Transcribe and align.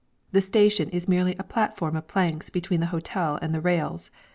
The 0.31 0.41
station 0.41 0.89
is 0.89 1.07
merely 1.07 1.35
a 1.37 1.43
platform 1.43 1.95
of 1.95 2.07
planks 2.07 2.49
between 2.49 2.79
the 2.79 2.87
hotel 2.87 3.37
and 3.39 3.53
the 3.53 3.61
rails. 3.61 4.09